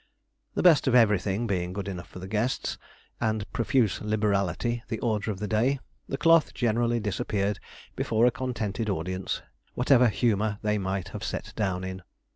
The 0.55 0.63
best 0.63 0.87
of 0.87 0.95
everything 0.95 1.45
being 1.45 1.73
good 1.73 1.87
enough 1.87 2.07
for 2.07 2.17
the 2.17 2.27
guests, 2.27 2.79
and 3.19 3.45
profuse 3.53 4.01
liberality 4.01 4.81
the 4.87 4.99
order 4.99 5.29
of 5.29 5.37
the 5.37 5.47
day, 5.47 5.79
the 6.09 6.17
cloth 6.17 6.55
generally 6.55 6.99
disappeared 6.99 7.59
before 7.95 8.25
a 8.25 8.31
contented 8.31 8.89
audience, 8.89 9.43
whatever 9.75 10.07
humour 10.07 10.57
they 10.63 10.79
might 10.79 11.09
have 11.09 11.23
set 11.23 11.53
down 11.55 11.83
in. 11.83 12.01